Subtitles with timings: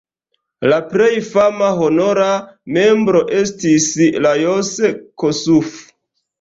[0.69, 2.31] La plej fama honora
[2.79, 3.89] membro estis
[4.27, 4.75] Lajos
[5.25, 5.81] Kossuth.